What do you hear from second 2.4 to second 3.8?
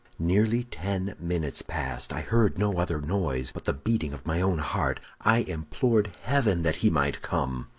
no other noise but the